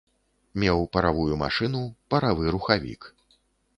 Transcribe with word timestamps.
Меў 0.63 0.79
паравую 0.95 1.37
машыну, 1.43 1.83
паравы 2.15 2.43
рухавік. 2.57 3.01